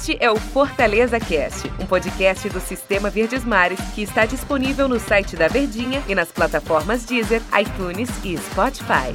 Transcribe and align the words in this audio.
Este 0.00 0.16
é 0.18 0.30
o 0.30 0.36
Fortaleza 0.36 1.20
Cast, 1.20 1.70
um 1.78 1.84
podcast 1.84 2.48
do 2.48 2.58
Sistema 2.58 3.10
Verdes 3.10 3.44
Mares 3.44 3.78
que 3.94 4.00
está 4.00 4.24
disponível 4.24 4.88
no 4.88 4.98
site 4.98 5.36
da 5.36 5.46
Verdinha 5.46 6.02
e 6.08 6.14
nas 6.14 6.32
plataformas 6.32 7.04
Deezer, 7.04 7.42
iTunes 7.60 8.08
e 8.24 8.34
Spotify. 8.38 9.14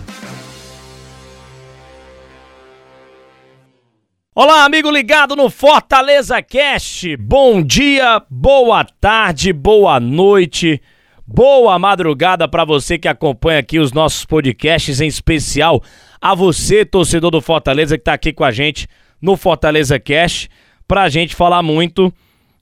Olá, 4.36 4.63
amigo 4.63 4.92
ligado 4.92 5.35
no 5.35 5.49
Fortaleza 5.49 6.40
Cast. 6.44 7.17
Bom 7.17 7.63
dia, 7.63 8.22
boa 8.29 8.86
tarde, 8.86 9.52
boa 9.52 9.99
noite. 9.99 10.79
Boa 11.26 11.79
madrugada 11.79 12.47
para 12.47 12.63
você 12.63 12.99
que 12.99 13.08
acompanha 13.08 13.58
aqui 13.58 13.79
os 13.79 13.92
nossos 13.92 14.24
podcasts, 14.24 15.02
em 15.02 15.08
especial 15.08 15.81
a 16.22 16.36
você, 16.36 16.86
torcedor 16.86 17.31
do 17.31 17.41
Fortaleza, 17.41 17.98
que 17.98 18.02
está 18.02 18.13
aqui 18.13 18.31
com 18.31 18.44
a 18.44 18.52
gente 18.52 18.88
no 19.20 19.36
Fortaleza 19.36 19.99
Cash 19.99 20.48
para 20.88 21.04
a 21.04 21.09
gente 21.09 21.36
falar 21.36 21.62
muito 21.62 22.14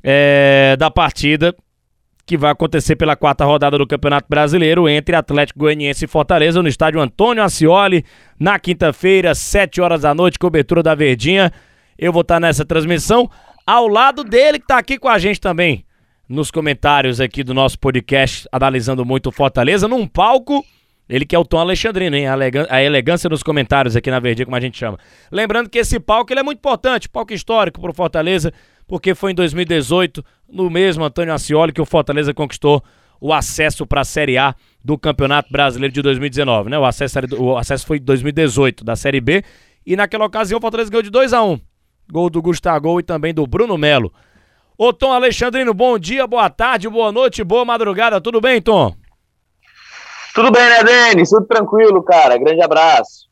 é, 0.03 0.75
da 0.77 0.89
partida 0.89 1.55
que 2.25 2.37
vai 2.37 2.51
acontecer 2.51 2.95
pela 2.95 3.15
quarta 3.15 3.43
rodada 3.43 3.77
do 3.77 3.85
Campeonato 3.85 4.27
Brasileiro 4.29 4.87
entre 4.87 5.15
Atlético 5.15 5.59
Goianiense 5.59 6.05
e 6.05 6.07
Fortaleza 6.07 6.61
no 6.61 6.69
estádio 6.69 7.01
Antônio 7.01 7.43
Ascioli, 7.43 8.05
na 8.39 8.57
quinta-feira, 8.57 9.35
7 9.35 9.81
horas 9.81 10.01
da 10.01 10.13
noite, 10.13 10.39
cobertura 10.39 10.81
da 10.81 10.95
Verdinha. 10.95 11.51
Eu 11.97 12.13
vou 12.13 12.21
estar 12.21 12.39
nessa 12.39 12.63
transmissão 12.63 13.29
ao 13.67 13.87
lado 13.87 14.23
dele 14.23 14.57
que 14.57 14.65
está 14.65 14.77
aqui 14.77 14.97
com 14.97 15.09
a 15.09 15.19
gente 15.19 15.39
também 15.39 15.85
nos 16.27 16.49
comentários 16.49 17.19
aqui 17.19 17.43
do 17.43 17.53
nosso 17.53 17.77
podcast, 17.77 18.47
analisando 18.51 19.05
muito 19.05 19.27
o 19.27 19.31
Fortaleza, 19.31 19.87
num 19.87 20.07
palco 20.07 20.65
ele 21.15 21.25
que 21.25 21.35
é 21.35 21.39
o 21.39 21.45
Tom 21.45 21.59
Alexandrino, 21.59 22.15
hein? 22.15 22.25
A 22.69 22.81
elegância 22.81 23.29
nos 23.29 23.43
comentários 23.43 23.95
aqui 23.95 24.09
na 24.09 24.19
Verdinha, 24.19 24.45
como 24.45 24.55
a 24.55 24.59
gente 24.59 24.75
chama. 24.75 24.97
Lembrando 25.31 25.69
que 25.69 25.77
esse 25.77 25.99
palco 25.99 26.33
ele 26.33 26.39
é 26.39 26.43
muito 26.43 26.57
importante, 26.57 27.07
palco 27.07 27.31
histórico 27.31 27.79
para 27.79 27.91
o 27.91 27.93
Fortaleza, 27.93 28.51
porque 28.87 29.13
foi 29.13 29.31
em 29.31 29.35
2018, 29.35 30.25
no 30.49 30.71
mesmo 30.71 31.03
Antônio 31.03 31.31
Ascioli, 31.31 31.71
que 31.71 31.79
o 31.79 31.85
Fortaleza 31.85 32.33
conquistou 32.33 32.83
o 33.21 33.31
acesso 33.31 33.85
para 33.85 34.01
a 34.01 34.03
Série 34.03 34.39
A 34.39 34.55
do 34.83 34.97
Campeonato 34.97 35.51
Brasileiro 35.51 35.93
de 35.93 36.01
2019, 36.01 36.71
né? 36.71 36.79
O 36.79 36.83
acesso, 36.83 37.19
o 37.37 37.55
acesso 37.57 37.85
foi 37.85 37.97
em 37.97 38.01
2018, 38.01 38.83
da 38.83 38.95
Série 38.95 39.21
B, 39.21 39.43
e 39.85 39.95
naquela 39.95 40.25
ocasião 40.25 40.57
o 40.57 40.61
Fortaleza 40.61 40.89
ganhou 40.89 41.03
de 41.03 41.11
2 41.11 41.31
a 41.31 41.43
1 41.43 41.59
Gol 42.11 42.29
do 42.31 42.41
Gustavo 42.41 42.99
e 42.99 43.03
também 43.03 43.33
do 43.35 43.45
Bruno 43.45 43.77
Melo. 43.77 44.11
Ô 44.75 44.91
Tom 44.91 45.13
Alexandrino, 45.13 45.75
bom 45.75 45.99
dia, 45.99 46.25
boa 46.25 46.49
tarde, 46.49 46.89
boa 46.89 47.11
noite, 47.11 47.43
boa 47.43 47.63
madrugada, 47.63 48.19
tudo 48.19 48.41
bem, 48.41 48.59
Tom? 48.59 48.95
Tudo 50.33 50.51
bem, 50.51 50.63
né, 50.63 50.83
Denis? 50.83 51.29
Tudo 51.29 51.45
tranquilo, 51.45 52.01
cara. 52.03 52.37
Grande 52.37 52.61
abraço. 52.61 53.27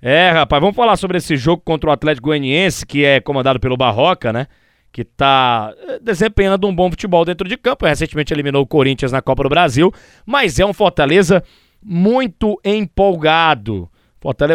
É, 0.00 0.30
rapaz, 0.30 0.60
vamos 0.60 0.74
falar 0.74 0.96
sobre 0.96 1.18
esse 1.18 1.36
jogo 1.36 1.62
contra 1.64 1.88
o 1.88 1.92
Atlético 1.92 2.26
Goianiense, 2.26 2.84
que 2.84 3.04
é 3.04 3.20
comandado 3.20 3.60
pelo 3.60 3.76
Barroca, 3.76 4.32
né? 4.32 4.48
Que 4.90 5.04
tá 5.04 5.72
eh, 5.88 6.00
desempenhando 6.02 6.66
um 6.66 6.74
bom 6.74 6.90
futebol 6.90 7.24
dentro 7.24 7.48
de 7.48 7.56
campo. 7.56 7.86
Recentemente 7.86 8.34
eliminou 8.34 8.62
o 8.62 8.66
Corinthians 8.66 9.12
na 9.12 9.22
Copa 9.22 9.44
do 9.44 9.48
Brasil, 9.48 9.92
mas 10.26 10.58
é 10.58 10.66
um 10.66 10.72
Fortaleza 10.72 11.44
muito 11.80 12.60
empolgado. 12.64 13.88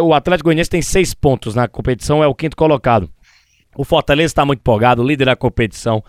O 0.02 0.14
Atlético 0.14 0.46
Goianiense 0.46 0.70
tem 0.70 0.82
seis 0.82 1.14
pontos 1.14 1.56
na 1.56 1.68
competição, 1.68 2.24
é 2.24 2.28
o 2.28 2.36
quinto 2.36 2.56
colocado. 2.56 3.10
O 3.76 3.84
Fortaleza 3.86 4.32
está 4.32 4.46
muito 4.46 4.60
empolgado, 4.60 5.04
líder 5.04 5.26
da 5.26 5.36
competição 5.36 6.04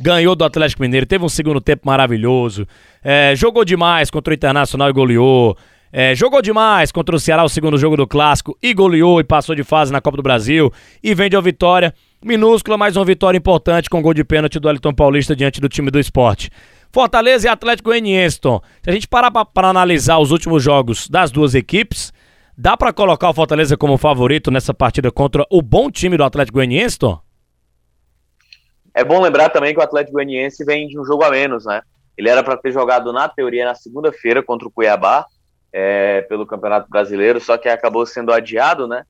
ganhou 0.00 0.34
do 0.34 0.44
Atlético 0.44 0.82
Mineiro, 0.82 1.06
teve 1.06 1.24
um 1.24 1.28
segundo 1.28 1.60
tempo 1.60 1.82
maravilhoso, 1.86 2.66
é, 3.02 3.34
jogou 3.36 3.64
demais 3.64 4.10
contra 4.10 4.32
o 4.32 4.34
Internacional 4.34 4.90
e 4.90 4.92
goleou. 4.92 5.56
É, 5.94 6.14
jogou 6.14 6.40
demais 6.40 6.90
contra 6.90 7.14
o 7.14 7.20
Ceará 7.20 7.44
o 7.44 7.50
segundo 7.50 7.76
jogo 7.76 7.98
do 7.98 8.06
Clássico 8.06 8.56
e 8.62 8.72
goleou 8.72 9.20
e 9.20 9.24
passou 9.24 9.54
de 9.54 9.62
fase 9.62 9.92
na 9.92 10.00
Copa 10.00 10.16
do 10.16 10.22
Brasil 10.22 10.72
e 11.02 11.14
vende 11.14 11.36
a 11.36 11.40
vitória 11.40 11.92
minúscula, 12.24 12.78
mas 12.78 12.96
uma 12.96 13.04
vitória 13.04 13.36
importante 13.36 13.90
com 13.90 14.00
gol 14.00 14.14
de 14.14 14.24
pênalti 14.24 14.58
do 14.58 14.70
Elton 14.70 14.94
Paulista 14.94 15.36
diante 15.36 15.60
do 15.60 15.68
time 15.68 15.90
do 15.90 16.00
esporte. 16.00 16.50
Fortaleza 16.90 17.46
e 17.46 17.50
Atlético 17.50 17.90
Goianiense, 17.90 18.38
Se 18.82 18.90
a 18.90 18.92
gente 18.92 19.06
parar 19.06 19.30
para 19.30 19.68
analisar 19.68 20.18
os 20.18 20.30
últimos 20.30 20.62
jogos 20.62 21.08
das 21.08 21.30
duas 21.30 21.54
equipes, 21.54 22.12
dá 22.56 22.76
para 22.76 22.92
colocar 22.92 23.28
o 23.28 23.34
Fortaleza 23.34 23.76
como 23.76 23.98
favorito 23.98 24.50
nessa 24.50 24.72
partida 24.72 25.10
contra 25.10 25.46
o 25.50 25.60
bom 25.60 25.90
time 25.90 26.16
do 26.16 26.24
Atlético 26.24 26.56
Goianiense? 26.56 26.98
É 28.94 29.02
bom 29.02 29.20
lembrar 29.20 29.48
também 29.48 29.72
que 29.72 29.80
o 29.80 29.82
Atlético 29.82 30.14
Goianiense 30.14 30.64
vem 30.64 30.86
de 30.86 30.98
um 30.98 31.04
jogo 31.04 31.24
a 31.24 31.30
menos, 31.30 31.64
né? 31.64 31.82
Ele 32.16 32.28
era 32.28 32.42
para 32.42 32.56
ter 32.56 32.72
jogado 32.72 33.12
na 33.12 33.28
teoria 33.28 33.64
na 33.64 33.74
segunda-feira 33.74 34.42
contra 34.42 34.68
o 34.68 34.70
Cuiabá 34.70 35.26
é, 35.72 36.20
pelo 36.22 36.46
Campeonato 36.46 36.90
Brasileiro, 36.90 37.40
só 37.40 37.56
que 37.56 37.68
acabou 37.68 38.04
sendo 38.04 38.32
adiado, 38.32 38.86
né? 38.86 39.04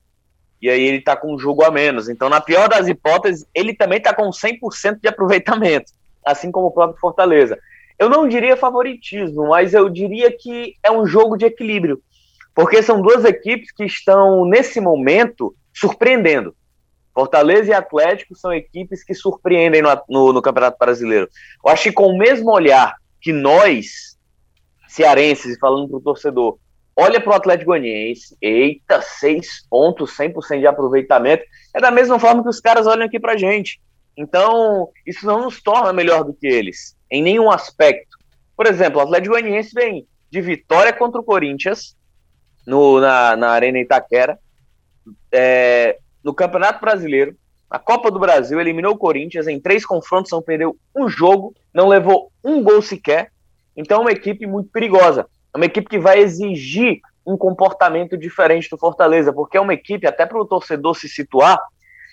E 0.61 0.69
aí 0.69 0.81
ele 0.81 1.01
tá 1.01 1.15
com 1.15 1.33
um 1.33 1.37
jogo 1.37 1.63
a 1.63 1.69
menos. 1.69 2.07
Então, 2.07 2.29
na 2.29 2.39
pior 2.39 2.69
das 2.69 2.87
hipóteses, 2.87 3.45
ele 3.53 3.73
também 3.73 3.99
tá 3.99 4.13
com 4.13 4.29
100% 4.29 4.99
de 5.01 5.09
aproveitamento, 5.09 5.91
assim 6.25 6.49
como 6.49 6.67
o 6.67 6.71
próprio 6.71 6.99
Fortaleza. 7.01 7.59
Eu 7.99 8.09
não 8.09 8.27
diria 8.27 8.55
favoritismo, 8.55 9.49
mas 9.49 9.73
eu 9.73 9.89
diria 9.89 10.31
que 10.31 10.75
é 10.81 10.89
um 10.89 11.05
jogo 11.05 11.35
de 11.35 11.45
equilíbrio, 11.45 12.01
porque 12.55 12.81
são 12.81 13.01
duas 13.01 13.25
equipes 13.25 13.71
que 13.73 13.83
estão 13.83 14.45
nesse 14.45 14.79
momento 14.79 15.53
surpreendendo. 15.73 16.55
Fortaleza 17.13 17.69
e 17.69 17.73
Atlético 17.73 18.35
são 18.35 18.51
equipes 18.51 19.03
que 19.03 19.13
surpreendem 19.13 19.81
no, 19.81 19.89
no, 20.09 20.33
no, 20.33 20.41
Campeonato 20.41 20.77
Brasileiro. 20.79 21.29
Eu 21.63 21.71
acho 21.71 21.83
que 21.83 21.91
com 21.91 22.07
o 22.07 22.17
mesmo 22.17 22.51
olhar 22.51 22.95
que 23.21 23.31
nós, 23.31 24.17
cearenses, 24.87 25.57
falando 25.59 25.87
para 25.87 25.97
o 25.97 26.01
torcedor, 26.01 26.57
olha 26.95 27.21
para 27.21 27.31
o 27.31 27.35
Atlético 27.35 27.71
Goianiense, 27.71 28.35
eita, 28.41 29.01
seis 29.01 29.65
pontos, 29.69 30.15
100% 30.17 30.59
de 30.59 30.67
aproveitamento, 30.67 31.43
é 31.73 31.79
da 31.79 31.91
mesma 31.91 32.19
forma 32.19 32.41
que 32.41 32.49
os 32.49 32.59
caras 32.59 32.87
olham 32.87 33.05
aqui 33.05 33.19
para 33.19 33.37
gente. 33.37 33.79
Então, 34.17 34.89
isso 35.05 35.25
não 35.25 35.41
nos 35.41 35.61
torna 35.61 35.93
melhor 35.93 36.23
do 36.23 36.33
que 36.33 36.47
eles, 36.47 36.95
em 37.09 37.21
nenhum 37.21 37.51
aspecto. 37.51 38.17
Por 38.55 38.65
exemplo, 38.65 38.99
o 38.99 39.03
Atlético 39.03 39.33
Goianiense 39.33 39.71
vem 39.73 40.07
de 40.31 40.41
vitória 40.41 40.91
contra 40.91 41.21
o 41.21 41.23
Corinthians, 41.23 41.95
no, 42.65 42.99
na, 42.99 43.35
na 43.35 43.49
Arena 43.49 43.79
Itaquera, 43.79 44.39
é, 45.31 45.97
no 46.23 46.33
Campeonato 46.33 46.79
Brasileiro, 46.79 47.35
a 47.69 47.79
Copa 47.79 48.11
do 48.11 48.19
Brasil, 48.19 48.59
eliminou 48.59 48.93
o 48.93 48.97
Corinthians 48.97 49.47
em 49.47 49.59
três 49.59 49.85
confrontos, 49.85 50.31
não 50.31 50.41
perdeu 50.41 50.77
um 50.95 51.09
jogo, 51.09 51.55
não 51.73 51.87
levou 51.87 52.31
um 52.43 52.61
gol 52.61 52.81
sequer. 52.81 53.31
Então 53.75 53.97
é 53.97 54.01
uma 54.01 54.11
equipe 54.11 54.45
muito 54.45 54.69
perigosa. 54.69 55.25
É 55.53 55.57
uma 55.57 55.65
equipe 55.65 55.89
que 55.89 55.99
vai 55.99 56.19
exigir 56.19 56.99
um 57.25 57.35
comportamento 57.35 58.17
diferente 58.17 58.69
do 58.69 58.77
Fortaleza, 58.77 59.33
porque 59.33 59.57
é 59.57 59.61
uma 59.61 59.73
equipe, 59.73 60.05
até 60.05 60.25
para 60.25 60.39
o 60.39 60.45
torcedor 60.45 60.95
se 60.95 61.09
situar, 61.09 61.59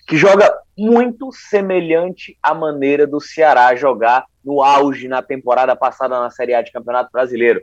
que 0.06 0.16
joga 0.16 0.50
muito 0.76 1.31
semelhante 1.32 2.37
à 2.43 2.54
maneira 2.54 3.06
do 3.06 3.20
Ceará 3.20 3.75
jogar 3.76 4.25
no 4.44 4.62
auge 4.62 5.09
na 5.09 5.22
temporada 5.22 5.76
passada 5.76 6.19
na 6.19 6.31
Série 6.31 6.54
A 6.54 6.62
de 6.62 6.72
Campeonato 6.72 7.10
Brasileiro. 7.12 7.60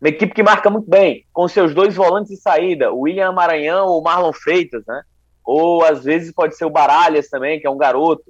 Uma 0.00 0.08
equipe 0.08 0.34
que 0.34 0.42
marca 0.42 0.70
muito 0.70 0.88
bem, 0.88 1.24
com 1.32 1.46
seus 1.46 1.74
dois 1.74 1.94
volantes 1.94 2.30
de 2.30 2.40
saída, 2.40 2.92
o 2.92 3.00
William 3.00 3.32
Maranhão 3.32 3.86
ou 3.86 4.02
Marlon 4.02 4.32
Freitas, 4.32 4.82
né? 4.86 5.02
Ou 5.46 5.84
às 5.84 6.02
vezes 6.02 6.32
pode 6.32 6.56
ser 6.56 6.64
o 6.64 6.70
Baralhas 6.70 7.28
também, 7.28 7.60
que 7.60 7.66
é 7.66 7.70
um 7.70 7.78
garoto. 7.78 8.24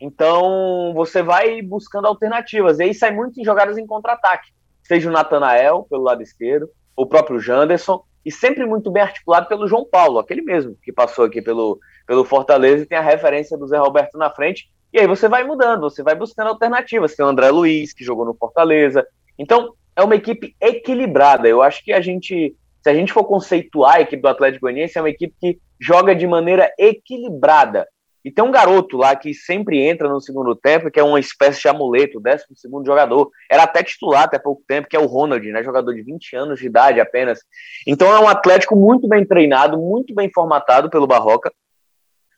Então 0.00 0.92
você 0.94 1.22
vai 1.22 1.62
buscando 1.62 2.06
alternativas, 2.06 2.78
e 2.78 2.82
aí 2.82 2.94
sai 2.94 3.12
muito 3.12 3.40
em 3.40 3.44
jogadas 3.44 3.78
em 3.78 3.86
contra-ataque, 3.86 4.50
seja 4.82 5.08
o 5.08 5.12
Natanael 5.12 5.86
pelo 5.88 6.02
lado 6.02 6.22
esquerdo, 6.22 6.68
o 6.96 7.06
próprio 7.06 7.38
Janderson, 7.38 8.02
e 8.24 8.32
sempre 8.32 8.66
muito 8.66 8.90
bem 8.90 9.04
articulado 9.04 9.46
pelo 9.46 9.68
João 9.68 9.86
Paulo, 9.88 10.18
aquele 10.18 10.42
mesmo 10.42 10.76
que 10.82 10.92
passou 10.92 11.24
aqui 11.24 11.40
pelo, 11.40 11.78
pelo 12.06 12.24
Fortaleza 12.24 12.82
e 12.82 12.86
tem 12.86 12.98
a 12.98 13.02
referência 13.02 13.56
do 13.56 13.68
Zé 13.68 13.78
Roberto 13.78 14.18
na 14.18 14.28
frente. 14.30 14.68
E 14.92 14.98
aí 14.98 15.06
você 15.06 15.28
vai 15.28 15.44
mudando, 15.44 15.82
você 15.82 16.02
vai 16.02 16.16
buscando 16.16 16.48
alternativas. 16.48 17.14
Tem 17.14 17.24
o 17.24 17.28
André 17.28 17.50
Luiz, 17.50 17.92
que 17.92 18.02
jogou 18.02 18.24
no 18.24 18.34
Fortaleza. 18.34 19.06
Então, 19.38 19.74
é 19.94 20.02
uma 20.02 20.16
equipe 20.16 20.56
equilibrada. 20.60 21.46
Eu 21.46 21.62
acho 21.62 21.84
que 21.84 21.92
a 21.92 22.00
gente, 22.00 22.56
se 22.82 22.90
a 22.90 22.94
gente 22.94 23.12
for 23.12 23.24
conceituar 23.24 23.96
a 23.96 24.00
equipe 24.00 24.22
do 24.22 24.28
Atlético 24.28 24.62
Goianiense, 24.62 24.98
é 24.98 25.00
uma 25.00 25.10
equipe 25.10 25.34
que 25.40 25.60
joga 25.80 26.14
de 26.14 26.26
maneira 26.26 26.72
equilibrada. 26.78 27.86
E 28.24 28.30
tem 28.30 28.44
um 28.44 28.50
garoto 28.50 28.96
lá 28.96 29.14
que 29.14 29.32
sempre 29.32 29.80
entra 29.80 30.08
no 30.08 30.20
segundo 30.20 30.56
tempo, 30.56 30.90
que 30.90 30.98
é 30.98 31.02
uma 31.02 31.20
espécie 31.20 31.60
de 31.60 31.68
amuleto, 31.68 32.18
o 32.18 32.20
décimo 32.20 32.56
segundo 32.56 32.84
jogador. 32.84 33.30
Era 33.48 33.62
até 33.62 33.84
titular 33.84 34.24
até 34.24 34.36
pouco 34.36 34.64
tempo, 34.66 34.88
que 34.88 34.96
é 34.96 34.98
o 34.98 35.06
Ronald, 35.06 35.46
né? 35.52 35.62
Jogador 35.62 35.94
de 35.94 36.02
20 36.02 36.34
anos 36.34 36.58
de 36.58 36.66
idade 36.66 36.98
apenas. 36.98 37.38
Então 37.86 38.12
é 38.12 38.18
um 38.18 38.26
Atlético 38.26 38.74
muito 38.74 39.06
bem 39.06 39.24
treinado, 39.24 39.78
muito 39.78 40.12
bem 40.12 40.28
formatado 40.34 40.90
pelo 40.90 41.06
Barroca. 41.06 41.52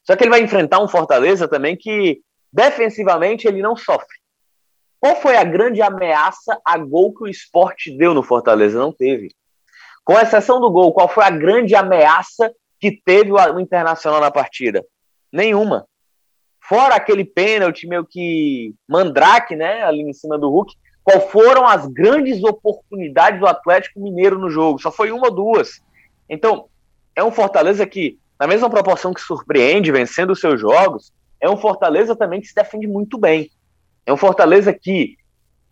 Só 0.05 0.15
que 0.15 0.25
ele 0.25 0.31
vai 0.31 0.43
enfrentar 0.43 0.79
um 0.79 0.89
Fortaleza 0.89 1.49
também 1.49 1.75
que 1.75 2.21
defensivamente 2.53 3.49
ele 3.49 3.63
não 3.63 3.75
sofre. 3.75 4.19
Qual 5.01 5.17
foi 5.17 5.37
a 5.37 5.45
grande 5.45 5.81
ameaça 5.81 6.61
a 6.67 6.77
gol 6.77 7.15
que 7.15 7.25
o 7.25 7.29
esporte 7.29 7.97
deu 7.97 8.13
no 8.13 8.23
Fortaleza? 8.23 8.79
Não 8.79 8.93
teve. 8.93 9.31
Com 10.05 10.19
exceção 10.19 10.61
do 10.61 10.71
gol, 10.71 10.93
qual 10.93 11.09
foi 11.09 11.25
a 11.25 11.31
grande 11.31 11.75
ameaça 11.75 12.53
que 12.81 12.93
teve 12.93 13.33
o 13.33 13.61
Internacional 13.61 14.21
na 14.21 14.31
partida? 14.31 14.85
Nenhuma. 15.33 15.87
Fora 16.61 16.95
aquele 16.95 17.25
pênalti 17.25 17.87
meio 17.87 18.05
que 18.05 18.75
mandrake, 18.87 19.57
né, 19.57 19.83
ali 19.83 20.03
em 20.03 20.13
cima 20.13 20.39
do 20.39 20.51
Hulk, 20.51 20.75
qual 21.03 21.21
foram 21.29 21.67
as 21.67 21.87
grandes 21.87 22.45
oportunidades 22.45 23.41
do 23.41 23.47
Atlético 23.47 24.01
Mineiro 24.01 24.39
no 24.39 24.51
jogo? 24.51 24.79
Só 24.79 24.93
foi 24.93 25.11
uma 25.11 25.29
ou 25.29 25.35
duas. 25.35 25.81
Então, 26.29 26.67
é 27.17 27.25
um 27.25 27.33
Fortaleza 27.33 27.87
que, 27.87 28.19
na 28.39 28.47
mesma 28.47 28.69
proporção 28.69 29.15
que 29.15 29.21
surpreende 29.21 29.91
vencendo 29.91 30.33
os 30.33 30.41
seus 30.41 30.61
jogos, 30.61 31.11
é 31.41 31.49
um 31.49 31.57
Fortaleza 31.57 32.15
também 32.15 32.41
que 32.41 32.49
se 32.49 32.55
defende 32.55 32.87
muito 32.87 33.17
bem. 33.17 33.51
É 34.05 34.13
um 34.13 34.17
Fortaleza 34.19 34.73
que, 34.73 35.17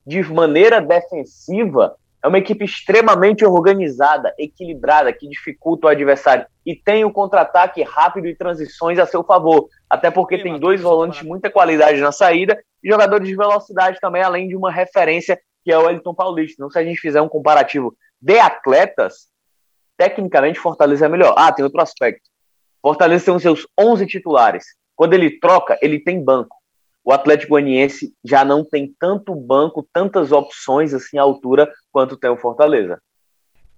de 0.06 0.22
maneira 0.22 0.80
defensiva, 0.80 1.94
é 2.26 2.28
uma 2.28 2.38
equipe 2.38 2.64
extremamente 2.64 3.44
organizada, 3.44 4.34
equilibrada, 4.36 5.12
que 5.12 5.28
dificulta 5.28 5.86
o 5.86 5.90
adversário 5.90 6.44
e 6.66 6.74
tem 6.74 7.04
o 7.04 7.12
contra-ataque 7.12 7.84
rápido 7.84 8.26
e 8.26 8.34
transições 8.34 8.98
a 8.98 9.06
seu 9.06 9.22
favor. 9.22 9.68
Até 9.88 10.10
porque 10.10 10.36
tem 10.42 10.58
dois 10.58 10.80
volantes 10.80 11.20
de 11.20 11.24
muita 11.24 11.48
qualidade 11.48 12.00
na 12.00 12.10
saída 12.10 12.60
e 12.82 12.90
jogadores 12.90 13.28
de 13.28 13.36
velocidade 13.36 14.00
também, 14.00 14.22
além 14.22 14.48
de 14.48 14.56
uma 14.56 14.72
referência 14.72 15.40
que 15.64 15.70
é 15.70 15.78
o 15.78 15.88
Elton 15.88 16.12
Paulista. 16.12 16.54
Então, 16.58 16.68
se 16.68 16.80
a 16.80 16.84
gente 16.84 17.00
fizer 17.00 17.22
um 17.22 17.28
comparativo 17.28 17.96
de 18.20 18.40
atletas, 18.40 19.28
tecnicamente 19.96 20.58
Fortaleza 20.58 21.06
é 21.06 21.08
melhor. 21.08 21.32
Ah, 21.38 21.52
tem 21.52 21.64
outro 21.64 21.80
aspecto. 21.80 22.28
Fortaleza 22.82 23.26
tem 23.26 23.34
os 23.36 23.42
seus 23.42 23.68
11 23.78 24.04
titulares. 24.04 24.64
Quando 24.96 25.14
ele 25.14 25.38
troca, 25.38 25.78
ele 25.80 26.00
tem 26.00 26.20
banco. 26.20 26.55
O 27.06 27.12
Atlético 27.12 27.50
Goianiense 27.50 28.12
já 28.24 28.44
não 28.44 28.64
tem 28.64 28.92
tanto 28.98 29.32
banco, 29.32 29.86
tantas 29.92 30.32
opções 30.32 30.92
assim 30.92 31.18
à 31.18 31.22
altura 31.22 31.70
quanto 31.92 32.16
tem 32.16 32.28
o 32.28 32.36
Fortaleza. 32.36 32.98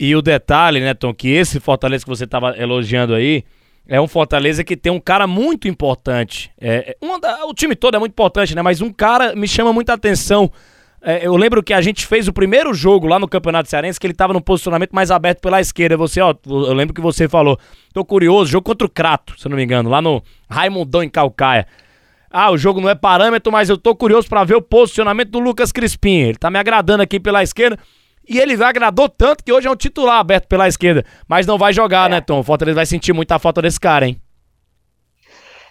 E 0.00 0.16
o 0.16 0.22
detalhe, 0.22 0.80
né, 0.80 0.94
Tom, 0.94 1.12
que 1.12 1.28
esse 1.28 1.60
Fortaleza 1.60 2.04
que 2.04 2.10
você 2.10 2.24
estava 2.24 2.56
elogiando 2.56 3.12
aí 3.14 3.44
é 3.86 4.00
um 4.00 4.08
Fortaleza 4.08 4.64
que 4.64 4.76
tem 4.76 4.90
um 4.90 5.00
cara 5.00 5.26
muito 5.26 5.68
importante. 5.68 6.50
É, 6.58 6.96
é 7.00 7.04
uma, 7.04 7.18
o 7.44 7.52
time 7.52 7.76
todo 7.76 7.96
é 7.96 7.98
muito 7.98 8.12
importante, 8.12 8.54
né? 8.54 8.62
Mas 8.62 8.80
um 8.80 8.90
cara 8.90 9.36
me 9.36 9.46
chama 9.46 9.72
muita 9.72 9.92
atenção 9.92 10.50
é, 11.00 11.24
eu 11.24 11.36
lembro 11.36 11.62
que 11.62 11.72
a 11.72 11.80
gente 11.80 12.06
fez 12.06 12.26
o 12.26 12.32
primeiro 12.32 12.74
jogo 12.74 13.06
lá 13.06 13.18
no 13.18 13.28
Campeonato 13.28 13.68
Cearense, 13.68 14.00
que 14.00 14.06
ele 14.06 14.14
tava 14.14 14.32
no 14.32 14.40
posicionamento 14.40 14.90
mais 14.90 15.10
aberto 15.10 15.40
pela 15.40 15.60
esquerda. 15.60 15.96
Você, 15.96 16.20
ó, 16.20 16.34
eu 16.44 16.72
lembro 16.74 16.92
que 16.92 17.00
você 17.00 17.28
falou, 17.28 17.58
tô 17.92 18.04
curioso, 18.04 18.50
jogo 18.50 18.64
contra 18.64 18.86
o 18.86 18.90
Crato, 18.90 19.38
se 19.38 19.48
não 19.48 19.56
me 19.56 19.62
engano, 19.62 19.88
lá 19.88 20.02
no 20.02 20.22
Raimundão 20.50 21.02
em 21.02 21.08
Calcaia. 21.08 21.66
Ah, 22.30 22.50
o 22.50 22.58
jogo 22.58 22.80
não 22.80 22.88
é 22.88 22.94
parâmetro, 22.94 23.50
mas 23.50 23.68
eu 23.68 23.78
tô 23.78 23.94
curioso 23.94 24.28
para 24.28 24.44
ver 24.44 24.54
o 24.54 24.62
posicionamento 24.62 25.30
do 25.30 25.38
Lucas 25.38 25.72
Crispim. 25.72 26.20
Ele 26.20 26.38
tá 26.38 26.50
me 26.50 26.58
agradando 26.58 27.02
aqui 27.02 27.18
pela 27.18 27.42
esquerda. 27.42 27.78
E 28.28 28.38
ele 28.38 28.62
agradou 28.62 29.08
tanto 29.08 29.42
que 29.42 29.52
hoje 29.52 29.66
é 29.66 29.70
um 29.70 29.76
titular 29.76 30.18
aberto 30.18 30.46
pela 30.46 30.68
esquerda. 30.68 31.04
Mas 31.26 31.46
não 31.46 31.56
vai 31.56 31.72
jogar, 31.72 32.10
é. 32.10 32.14
né, 32.14 32.20
Tom? 32.20 32.40
O 32.40 32.42
Fortaleza 32.44 32.76
vai 32.76 32.86
sentir 32.86 33.12
muita 33.12 33.38
falta 33.38 33.62
desse 33.62 33.80
cara, 33.80 34.06
hein? 34.06 34.20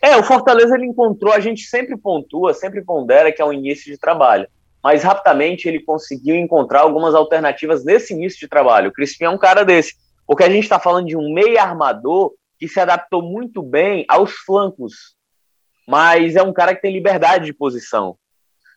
É, 0.02 0.16
o 0.16 0.24
Fortaleza 0.24 0.76
ele 0.76 0.86
encontrou, 0.86 1.34
a 1.34 1.40
gente 1.40 1.62
sempre 1.64 1.98
pontua, 1.98 2.54
sempre 2.54 2.84
pondera 2.84 3.32
que 3.32 3.42
é 3.42 3.46
um 3.46 3.54
início 3.54 3.92
de 3.92 3.98
trabalho 3.98 4.48
mas 4.88 5.04
rapidamente 5.04 5.68
ele 5.68 5.82
conseguiu 5.82 6.38
encontrar 6.38 6.80
algumas 6.80 7.14
alternativas 7.14 7.84
nesse 7.84 8.14
início 8.14 8.40
de 8.40 8.48
trabalho. 8.48 8.90
O 8.90 8.94
Crispim 8.94 9.26
é 9.26 9.30
um 9.30 9.38
cara 9.38 9.66
desse, 9.66 9.96
porque 10.26 10.44
a 10.44 10.50
gente 10.50 10.64
está 10.64 10.80
falando 10.80 11.08
de 11.08 11.18
um 11.18 11.34
meio 11.34 11.60
armador 11.60 12.32
que 12.58 12.70
se 12.70 12.80
adaptou 12.80 13.22
muito 13.22 13.62
bem 13.62 14.06
aos 14.08 14.32
flancos, 14.32 15.17
mas 15.88 16.36
é 16.36 16.44
um 16.44 16.54
cara 16.54 16.76
que 16.76 16.82
tem 16.82 16.92
liberdade 16.92 17.46
de 17.46 17.54
posição. 17.54 18.18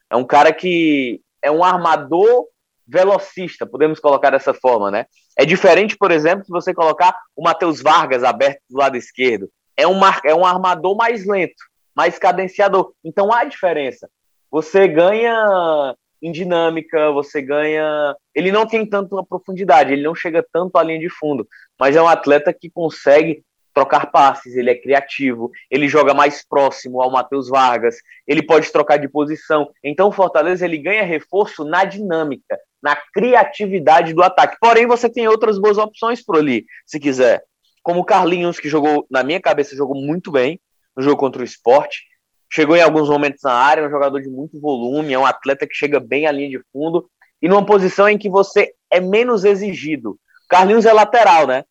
É 0.08 0.16
um 0.16 0.24
cara 0.24 0.52
que 0.52 1.20
é 1.42 1.50
um 1.50 1.64
armador 1.64 2.46
velocista, 2.86 3.66
podemos 3.66 4.00
colocar 4.00 4.30
dessa 4.30 4.52
forma, 4.52 4.90
né? 4.90 5.06
É 5.38 5.44
diferente, 5.44 5.96
por 5.96 6.10
exemplo, 6.10 6.44
se 6.44 6.50
você 6.50 6.74
colocar 6.74 7.18
o 7.36 7.42
Matheus 7.42 7.80
Vargas 7.80 8.24
aberto 8.24 8.60
do 8.68 8.78
lado 8.78 8.96
esquerdo. 8.96 9.48
É 9.76 9.86
um, 9.86 10.00
é 10.24 10.34
um 10.34 10.44
armador 10.44 10.96
mais 10.96 11.26
lento, 11.26 11.62
mais 11.94 12.18
cadenciador. 12.18 12.92
Então 13.04 13.32
há 13.32 13.44
diferença 13.44 14.08
você 14.50 14.88
ganha 14.88 15.94
em 16.20 16.32
dinâmica, 16.32 17.10
você 17.12 17.40
ganha. 17.40 18.14
Ele 18.34 18.50
não 18.50 18.66
tem 18.66 18.84
tanto 18.84 19.24
profundidade, 19.24 19.92
ele 19.92 20.02
não 20.02 20.14
chega 20.14 20.44
tanto 20.52 20.76
à 20.76 20.82
linha 20.82 20.98
de 20.98 21.08
fundo, 21.08 21.46
mas 21.78 21.96
é 21.96 22.02
um 22.02 22.08
atleta 22.08 22.52
que 22.52 22.68
consegue 22.68 23.42
trocar 23.74 24.10
passes, 24.10 24.56
ele 24.56 24.70
é 24.70 24.74
criativo, 24.74 25.50
ele 25.70 25.88
joga 25.88 26.12
mais 26.12 26.46
próximo 26.46 27.00
ao 27.00 27.10
Matheus 27.10 27.48
Vargas, 27.48 27.96
ele 28.26 28.42
pode 28.42 28.70
trocar 28.72 28.98
de 28.98 29.08
posição. 29.08 29.70
Então 29.82 30.08
o 30.08 30.12
Fortaleza 30.12 30.64
ele 30.64 30.78
ganha 30.78 31.04
reforço 31.04 31.64
na 31.64 31.84
dinâmica, 31.84 32.58
na 32.82 32.96
criatividade 33.14 34.12
do 34.12 34.22
ataque. 34.22 34.56
Porém, 34.60 34.86
você 34.86 35.08
tem 35.08 35.28
outras 35.28 35.58
boas 35.58 35.78
opções 35.78 36.24
por 36.24 36.36
ali, 36.36 36.64
se 36.86 36.98
quiser. 36.98 37.42
Como 37.82 38.00
o 38.00 38.04
Carlinhos, 38.04 38.60
que 38.60 38.68
jogou, 38.68 39.06
na 39.10 39.22
minha 39.22 39.40
cabeça, 39.40 39.76
jogou 39.76 39.96
muito 39.96 40.30
bem 40.30 40.60
no 40.96 41.02
jogo 41.02 41.16
contra 41.16 41.40
o 41.40 41.44
esporte 41.44 42.10
chegou 42.52 42.76
em 42.76 42.82
alguns 42.82 43.08
momentos 43.08 43.40
na 43.44 43.52
área, 43.52 43.82
é 43.82 43.86
um 43.86 43.90
jogador 43.90 44.20
de 44.20 44.28
muito 44.28 44.60
volume, 44.60 45.12
é 45.12 45.18
um 45.18 45.24
atleta 45.24 45.66
que 45.66 45.74
chega 45.74 46.00
bem 46.00 46.26
à 46.26 46.32
linha 46.32 46.50
de 46.50 46.60
fundo 46.72 47.08
e 47.40 47.48
numa 47.48 47.64
posição 47.64 48.08
em 48.08 48.18
que 48.18 48.28
você 48.28 48.74
é 48.90 49.00
menos 49.00 49.44
exigido. 49.44 50.18
Carlinhos 50.48 50.84
é 50.84 50.92
lateral, 50.92 51.46
né? 51.46 51.64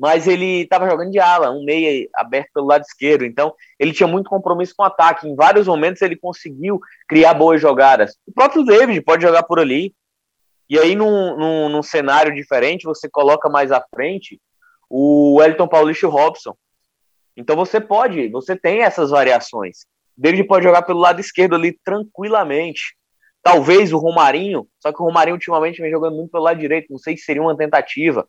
Mas 0.00 0.26
ele 0.26 0.62
estava 0.62 0.88
jogando 0.88 1.10
de 1.10 1.20
ala, 1.20 1.50
um 1.50 1.62
meia 1.62 2.08
aberto 2.14 2.48
pelo 2.54 2.66
lado 2.66 2.80
esquerdo, 2.80 3.22
então 3.22 3.54
ele 3.78 3.92
tinha 3.92 4.06
muito 4.06 4.30
compromisso 4.30 4.72
com 4.74 4.82
o 4.82 4.86
ataque. 4.86 5.28
Em 5.28 5.36
vários 5.36 5.66
momentos 5.66 6.00
ele 6.00 6.16
conseguiu 6.16 6.80
criar 7.06 7.34
boas 7.34 7.60
jogadas. 7.60 8.16
O 8.26 8.32
próprio 8.32 8.64
David 8.64 9.02
pode 9.02 9.22
jogar 9.22 9.42
por 9.42 9.60
ali. 9.60 9.94
E 10.70 10.78
aí, 10.78 10.94
num, 10.96 11.36
num, 11.36 11.68
num 11.68 11.82
cenário 11.82 12.34
diferente, 12.34 12.84
você 12.84 13.10
coloca 13.10 13.50
mais 13.50 13.70
à 13.70 13.84
frente 13.94 14.40
o 14.88 15.38
Elton 15.42 15.68
Paulista 15.68 16.06
e 16.06 16.08
o 16.08 16.12
Robson. 16.12 16.56
Então 17.36 17.54
você 17.54 17.78
pode, 17.78 18.28
você 18.28 18.56
tem 18.56 18.80
essas 18.80 19.10
variações. 19.10 19.84
David 20.16 20.44
pode 20.44 20.64
jogar 20.64 20.80
pelo 20.80 20.98
lado 20.98 21.20
esquerdo 21.20 21.56
ali 21.56 21.78
tranquilamente. 21.84 22.96
Talvez 23.42 23.92
o 23.92 23.98
Romarinho, 23.98 24.66
só 24.78 24.92
que 24.92 25.02
o 25.02 25.04
Romarinho 25.04 25.34
ultimamente 25.34 25.82
vem 25.82 25.90
jogando 25.90 26.16
muito 26.16 26.30
pelo 26.30 26.44
lado 26.44 26.58
direito, 26.58 26.90
não 26.90 26.98
sei 26.98 27.18
se 27.18 27.24
seria 27.24 27.42
uma 27.42 27.56
tentativa. 27.56 28.26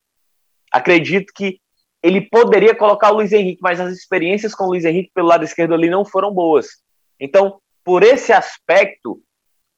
Acredito 0.71 1.33
que 1.35 1.59
ele 2.01 2.21
poderia 2.21 2.75
colocar 2.75 3.11
o 3.11 3.15
Luiz 3.15 3.31
Henrique, 3.31 3.61
mas 3.61 3.79
as 3.79 3.93
experiências 3.93 4.55
com 4.55 4.63
o 4.63 4.67
Luiz 4.67 4.85
Henrique 4.85 5.11
pelo 5.13 5.27
lado 5.27 5.43
esquerdo 5.43 5.73
ali 5.73 5.89
não 5.89 6.03
foram 6.03 6.33
boas. 6.33 6.67
Então, 7.19 7.59
por 7.83 8.03
esse 8.03 8.31
aspecto, 8.31 9.21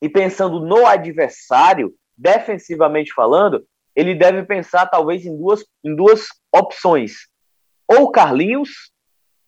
e 0.01 0.07
pensando 0.07 0.60
no 0.60 0.86
adversário, 0.86 1.94
defensivamente 2.18 3.13
falando, 3.13 3.66
ele 3.95 4.16
deve 4.16 4.44
pensar 4.44 4.86
talvez 4.88 5.25
em 5.25 5.36
duas, 5.36 5.66
em 5.84 5.95
duas 5.95 6.28
opções. 6.54 7.28
Ou 7.88 8.12
Carlinhos 8.12 8.92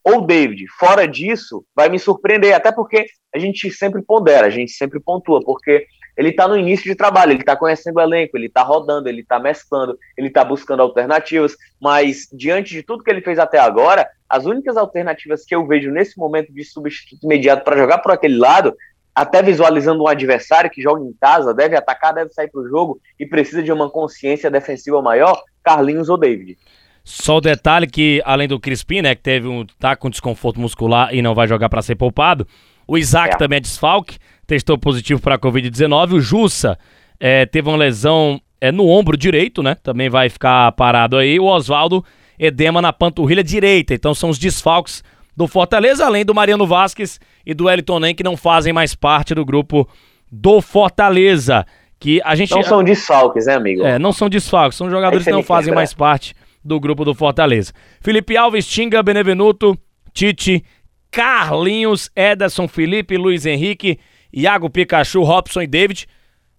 ou 0.04 0.24
David. 0.24 0.66
Fora 0.78 1.06
disso, 1.06 1.64
vai 1.74 1.88
me 1.88 1.98
surpreender, 1.98 2.54
até 2.54 2.70
porque 2.70 3.06
a 3.34 3.38
gente 3.38 3.70
sempre 3.70 4.02
pondera, 4.02 4.46
a 4.46 4.50
gente 4.50 4.72
sempre 4.72 5.00
pontua, 5.00 5.40
porque 5.42 5.86
ele 6.16 6.30
está 6.30 6.48
no 6.48 6.56
início 6.56 6.84
de 6.84 6.94
trabalho, 6.94 7.32
ele 7.32 7.40
está 7.40 7.54
conhecendo 7.54 7.96
o 7.96 8.00
elenco, 8.00 8.36
ele 8.36 8.46
está 8.46 8.62
rodando, 8.62 9.08
ele 9.08 9.20
está 9.20 9.38
mesclando, 9.38 9.98
ele 10.16 10.28
está 10.28 10.42
buscando 10.44 10.80
alternativas, 10.80 11.56
mas 11.80 12.28
diante 12.32 12.72
de 12.72 12.82
tudo 12.82 13.04
que 13.04 13.10
ele 13.10 13.20
fez 13.20 13.38
até 13.38 13.58
agora, 13.58 14.08
as 14.28 14.46
únicas 14.46 14.76
alternativas 14.76 15.44
que 15.44 15.54
eu 15.54 15.66
vejo 15.66 15.90
nesse 15.90 16.18
momento 16.18 16.52
de 16.52 16.64
substituto 16.64 17.24
imediato 17.24 17.64
para 17.64 17.76
jogar 17.76 17.98
por 17.98 18.12
aquele 18.12 18.38
lado, 18.38 18.74
até 19.14 19.42
visualizando 19.42 20.02
um 20.02 20.08
adversário 20.08 20.70
que 20.70 20.82
joga 20.82 21.02
em 21.02 21.12
casa, 21.20 21.54
deve 21.54 21.76
atacar, 21.76 22.14
deve 22.14 22.30
sair 22.32 22.48
para 22.50 22.60
o 22.60 22.68
jogo 22.68 23.00
e 23.18 23.26
precisa 23.26 23.62
de 23.62 23.72
uma 23.72 23.88
consciência 23.90 24.50
defensiva 24.50 25.00
maior, 25.00 25.42
Carlinhos 25.62 26.08
ou 26.08 26.18
David. 26.18 26.58
Só 27.02 27.36
o 27.36 27.40
detalhe 27.40 27.86
que, 27.86 28.20
além 28.24 28.48
do 28.48 28.58
Crispim, 28.58 29.00
né, 29.00 29.14
que 29.14 29.22
teve 29.22 29.46
um, 29.46 29.64
tá 29.78 29.94
com 29.94 30.10
desconforto 30.10 30.58
muscular 30.58 31.14
e 31.14 31.22
não 31.22 31.34
vai 31.34 31.46
jogar 31.46 31.68
para 31.68 31.80
ser 31.80 31.94
poupado, 31.94 32.46
o 32.86 32.98
Isaac 32.98 33.34
é. 33.34 33.38
também 33.38 33.58
é 33.58 33.60
desfalque, 33.60 34.18
testou 34.46 34.78
positivo 34.78 35.20
para 35.20 35.34
a 35.34 35.38
Covid-19. 35.38 36.14
O 36.14 36.20
Jussa 36.20 36.78
é, 37.18 37.44
teve 37.46 37.68
uma 37.68 37.76
lesão 37.76 38.40
é, 38.60 38.70
no 38.70 38.86
ombro 38.88 39.16
direito, 39.16 39.62
né? 39.62 39.76
Também 39.82 40.08
vai 40.08 40.28
ficar 40.28 40.72
parado 40.72 41.16
aí. 41.16 41.38
O 41.40 41.44
Oswaldo, 41.44 42.04
edema 42.38 42.80
na 42.80 42.92
panturrilha 42.92 43.42
direita. 43.42 43.94
Então 43.94 44.14
são 44.14 44.30
os 44.30 44.38
desfalques 44.38 45.02
do 45.36 45.46
Fortaleza, 45.46 46.06
além 46.06 46.24
do 46.24 46.34
Mariano 46.34 46.66
Vasquez 46.66 47.20
e 47.44 47.52
do 47.52 47.68
Elton 47.68 48.00
Nem, 48.00 48.14
que 48.14 48.22
não 48.22 48.36
fazem 48.36 48.72
mais 48.72 48.94
parte 48.94 49.34
do 49.34 49.44
grupo 49.44 49.88
do 50.30 50.60
Fortaleza. 50.60 51.66
Que 51.98 52.20
a 52.24 52.34
gente... 52.34 52.54
Não 52.54 52.62
são 52.62 52.84
desfalques, 52.84 53.46
né, 53.46 53.54
amigo? 53.54 53.84
É, 53.84 53.98
não 53.98 54.12
são 54.12 54.28
desfalques, 54.28 54.76
são 54.76 54.90
jogadores 54.90 55.24
que 55.24 55.30
não 55.30 55.42
fazem 55.42 55.74
mais 55.74 55.92
parte 55.92 56.34
do 56.64 56.78
grupo 56.80 57.04
do 57.04 57.14
Fortaleza. 57.14 57.72
Felipe 58.00 58.36
Alves, 58.36 58.66
Tinga, 58.66 59.02
Benevenuto, 59.02 59.78
Tite, 60.12 60.64
Carlinhos, 61.10 62.10
Ederson, 62.14 62.66
Felipe, 62.68 63.16
Luiz 63.16 63.46
Henrique, 63.46 63.98
Iago 64.36 64.68
Pikachu, 64.68 65.22
Robson 65.22 65.62
e 65.62 65.66
David. 65.66 66.06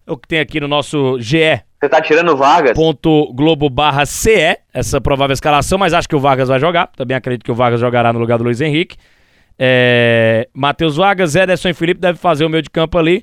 É 0.04 0.10
o 0.10 0.16
que 0.16 0.26
tem 0.26 0.40
aqui 0.40 0.58
no 0.58 0.66
nosso 0.66 1.20
GE. 1.20 1.62
Você 1.80 1.88
tá 1.88 2.00
tirando 2.02 2.36
Vargas? 2.36 2.72
Ponto 2.72 3.32
Globo 3.32 3.70
barra 3.70 4.04
CE, 4.04 4.58
essa 4.74 5.00
provável 5.00 5.32
escalação, 5.32 5.78
mas 5.78 5.94
acho 5.94 6.08
que 6.08 6.16
o 6.16 6.20
Vargas 6.20 6.48
vai 6.48 6.58
jogar. 6.58 6.88
Também 6.96 7.16
acredito 7.16 7.44
que 7.44 7.52
o 7.52 7.54
Vargas 7.54 7.78
jogará 7.78 8.12
no 8.12 8.18
lugar 8.18 8.36
do 8.36 8.44
Luiz 8.44 8.60
Henrique. 8.60 8.96
É... 9.56 10.48
Matheus 10.52 10.96
Vargas, 10.96 11.36
Ederson 11.36 11.68
e 11.68 11.74
Felipe 11.74 12.00
devem 12.00 12.20
fazer 12.20 12.44
o 12.44 12.48
meio 12.48 12.62
de 12.62 12.70
campo 12.70 12.98
ali. 12.98 13.22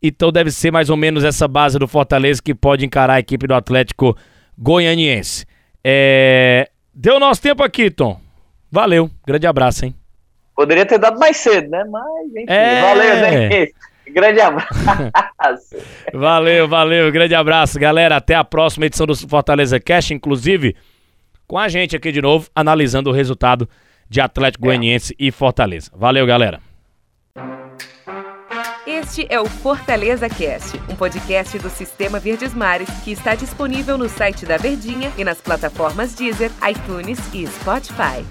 Então 0.00 0.30
deve 0.30 0.52
ser 0.52 0.70
mais 0.70 0.88
ou 0.90 0.96
menos 0.96 1.24
essa 1.24 1.48
base 1.48 1.76
do 1.76 1.88
Fortaleza 1.88 2.40
que 2.40 2.54
pode 2.54 2.86
encarar 2.86 3.14
a 3.14 3.20
equipe 3.20 3.48
do 3.48 3.54
Atlético 3.54 4.16
Goianiense. 4.56 5.44
É... 5.82 6.68
Deu 6.94 7.18
nosso 7.18 7.42
tempo 7.42 7.64
aqui, 7.64 7.90
Tom. 7.90 8.20
Valeu. 8.70 9.10
Grande 9.26 9.46
abraço, 9.46 9.86
hein? 9.86 9.94
Poderia 10.56 10.86
ter 10.86 10.98
dado 10.98 11.18
mais 11.18 11.36
cedo, 11.36 11.68
né? 11.68 11.84
Mas, 11.84 12.26
enfim, 12.30 12.46
é... 12.48 12.80
valeu, 12.80 13.16
né? 13.16 13.68
Grande 14.08 14.40
abraço. 14.40 15.76
valeu, 16.14 16.66
valeu, 16.66 17.12
grande 17.12 17.34
abraço, 17.34 17.78
galera. 17.78 18.16
Até 18.16 18.34
a 18.34 18.44
próxima 18.44 18.86
edição 18.86 19.06
do 19.06 19.14
Fortaleza 19.14 19.78
Cash, 19.78 20.12
inclusive 20.12 20.74
com 21.46 21.58
a 21.58 21.68
gente 21.68 21.94
aqui 21.94 22.10
de 22.10 22.22
novo, 22.22 22.48
analisando 22.54 23.10
o 23.10 23.12
resultado 23.12 23.68
de 24.08 24.20
Atlético 24.20 24.64
é. 24.64 24.68
Goianiense 24.68 25.14
e 25.18 25.30
Fortaleza. 25.30 25.90
Valeu, 25.94 26.26
galera. 26.26 26.60
Este 28.86 29.26
é 29.28 29.40
o 29.40 29.46
Fortaleza 29.46 30.28
Cast, 30.28 30.80
um 30.88 30.96
podcast 30.96 31.58
do 31.58 31.68
Sistema 31.68 32.18
Verdes 32.18 32.54
Mares 32.54 32.88
que 33.04 33.10
está 33.10 33.34
disponível 33.34 33.98
no 33.98 34.08
site 34.08 34.46
da 34.46 34.56
Verdinha 34.56 35.12
e 35.18 35.24
nas 35.24 35.40
plataformas 35.40 36.14
Deezer, 36.14 36.50
iTunes 36.68 37.18
e 37.34 37.46
Spotify. 37.46 38.24